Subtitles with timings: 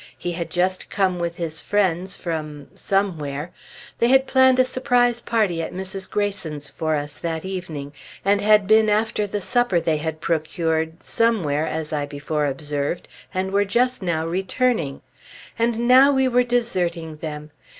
[0.17, 3.51] He had just come with his friends from somewhere.
[3.99, 6.09] They had planned a surprise party at Mrs.
[6.09, 7.93] Greyson's for us that evening,
[8.25, 13.51] and had been after the supper they had procured somewhere, as I before observed, and
[13.51, 15.03] were just now returning.
[15.59, 17.51] And now we were deserting them!